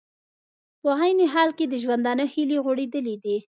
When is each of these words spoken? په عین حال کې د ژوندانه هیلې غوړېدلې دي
په 0.81 0.89
عین 0.99 1.19
حال 1.33 1.49
کې 1.57 1.65
د 1.67 1.73
ژوندانه 1.83 2.25
هیلې 2.33 2.57
غوړېدلې 2.65 3.15
دي 3.23 3.37